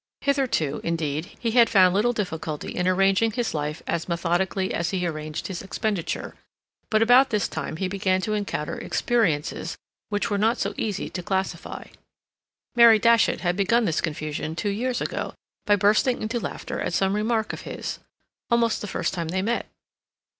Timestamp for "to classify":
11.11-11.85